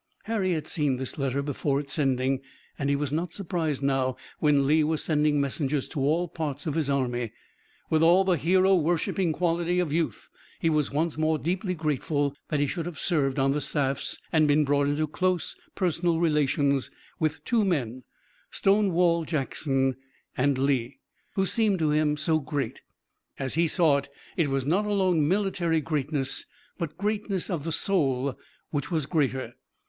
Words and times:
Harry 0.23 0.53
had 0.53 0.65
seen 0.65 0.97
this 0.97 1.19
letter 1.19 1.43
before 1.43 1.79
its 1.79 1.93
sending, 1.93 2.41
and 2.79 2.89
he 2.89 2.95
was 2.95 3.13
not 3.13 3.31
surprised 3.31 3.83
now 3.83 4.15
when 4.39 4.65
Lee 4.65 4.83
was 4.83 5.03
sending 5.03 5.39
messengers 5.39 5.87
to 5.89 5.99
all 5.99 6.27
parts 6.27 6.65
of 6.65 6.73
his 6.73 6.89
army. 6.89 7.31
With 7.91 8.01
all 8.01 8.23
the 8.23 8.35
hero 8.37 8.73
worshiping 8.73 9.31
quality 9.31 9.77
of 9.79 9.93
youth 9.93 10.27
he 10.59 10.71
was 10.71 10.89
once 10.89 11.19
more 11.19 11.37
deeply 11.37 11.75
grateful 11.75 12.35
that 12.49 12.59
he 12.59 12.65
should 12.65 12.87
have 12.87 12.97
served 12.97 13.37
on 13.37 13.51
the 13.51 13.61
staffs 13.61 14.17
and 14.31 14.47
been 14.47 14.65
brought 14.65 14.87
into 14.87 15.05
close 15.05 15.55
personal 15.75 16.19
relations 16.19 16.89
with 17.19 17.45
two 17.45 17.63
men, 17.63 18.01
Stonewall 18.49 19.23
Jackson 19.23 19.97
and 20.35 20.57
Lee, 20.57 20.97
who 21.35 21.45
seemed 21.45 21.77
to 21.77 21.91
him 21.91 22.17
so 22.17 22.39
great. 22.39 22.81
As 23.37 23.53
he 23.53 23.67
saw 23.67 23.97
it, 23.97 24.09
it 24.35 24.49
was 24.49 24.65
not 24.65 24.87
alone 24.87 25.27
military 25.27 25.79
greatness 25.79 26.43
but 26.79 26.97
greatness 26.97 27.51
of 27.51 27.65
the 27.65 27.71
soul, 27.71 28.35
which 28.71 28.89
was 28.89 29.05
greater. 29.05 29.53